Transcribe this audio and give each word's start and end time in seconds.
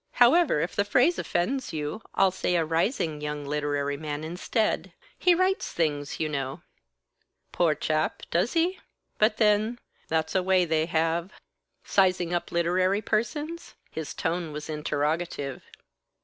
"However, 0.13 0.61
if 0.61 0.75
the 0.75 0.83
phrase 0.83 1.19
offends 1.19 1.73
you, 1.73 2.01
I'll 2.15 2.31
say 2.31 2.55
a 2.55 2.65
rising 2.65 3.21
young 3.21 3.45
literary 3.45 3.97
man, 3.97 4.23
instead. 4.23 4.93
He 5.19 5.35
writes 5.35 5.71
things, 5.71 6.19
you 6.19 6.27
know." 6.27 6.63
"Poor 7.51 7.75
chap, 7.75 8.23
does 8.31 8.53
he? 8.53 8.79
But 9.19 9.37
then, 9.37 9.77
that's 10.07 10.33
a 10.33 10.41
way 10.41 10.65
they 10.65 10.87
have, 10.87 11.33
sizing 11.83 12.33
up 12.33 12.51
literary 12.51 13.03
persons?" 13.03 13.75
His 13.91 14.15
tone 14.15 14.51
was 14.51 14.71
interrogative. 14.71 15.61